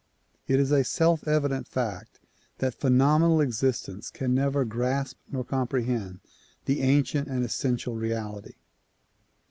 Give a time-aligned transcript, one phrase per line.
[0.47, 2.19] It is a self evident fact
[2.57, 6.21] that phenomenal existence can never grasp nor comprehend
[6.65, 8.55] the ancient and essential reality.